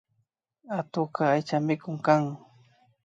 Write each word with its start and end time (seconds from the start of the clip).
Atukka 0.77 1.23
aychamikuk 1.33 1.99
kan 2.05 2.23